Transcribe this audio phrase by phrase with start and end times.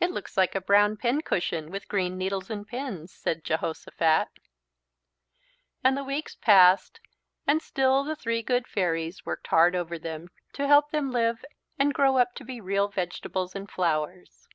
[0.00, 4.26] "It looks like a brown pincushion with green needles and pins," said Jehosophat.
[5.84, 6.98] And the weeks passed
[7.46, 11.44] and still the three good fairies worked hard over them to help them live
[11.78, 14.48] and grow up to be real vegetables and flowers.